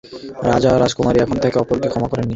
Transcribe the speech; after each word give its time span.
রাজা 0.49 0.69
ও 0.71 0.77
রাজকুমারী 0.77 1.17
এখনও 1.19 1.41
একে 1.41 1.59
অপরকে 1.59 1.87
ক্ষমা 1.91 2.07
করেনি। 2.11 2.29